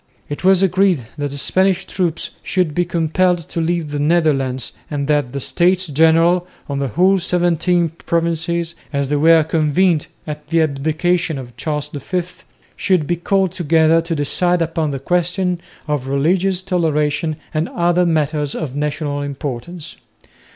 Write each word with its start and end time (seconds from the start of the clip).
It 0.29 0.43
was 0.43 0.63
agreed 0.63 1.05
that 1.19 1.29
the 1.29 1.37
Spanish 1.37 1.85
troops 1.85 2.31
should 2.41 2.73
be 2.73 2.85
compelled 2.85 3.37
to 3.49 3.61
leave 3.61 3.91
the 3.91 3.99
Netherlands 3.99 4.71
and 4.89 5.07
that 5.07 5.31
the 5.31 5.39
States 5.39 5.85
General 5.85 6.47
of 6.67 6.79
the 6.79 6.87
whole 6.87 7.19
seventeen 7.19 7.89
provinces, 7.89 8.73
as 8.91 9.09
they 9.09 9.15
were 9.17 9.43
convened 9.43 10.07
at 10.25 10.47
the 10.47 10.59
abdication 10.63 11.37
of 11.37 11.55
Charles 11.55 11.89
V, 11.89 12.23
should 12.75 13.05
be 13.05 13.15
called 13.15 13.51
together 13.51 14.01
to 14.01 14.15
decide 14.15 14.63
upon 14.63 14.89
the 14.89 14.97
question 14.97 15.61
of 15.87 16.07
religious 16.07 16.63
toleration 16.63 17.35
and 17.53 17.69
other 17.69 18.03
matters 18.03 18.55
of 18.55 18.75
national 18.75 19.21
importance. 19.21 19.97